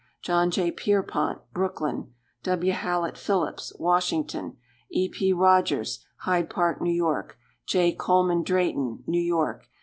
[0.23, 0.71] John J.
[0.71, 2.11] Pierrepont, Brooklyn.
[2.41, 2.71] W.
[2.73, 4.57] Hallett Phillips, Washington.
[4.89, 5.07] E.
[5.07, 5.31] P.
[5.31, 6.87] Rogers, Hyde Park, N.
[6.87, 7.21] Y.
[7.67, 7.93] J.
[7.93, 9.67] Coleman Drayton, New York.